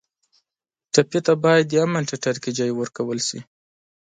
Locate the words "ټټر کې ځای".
2.09-2.71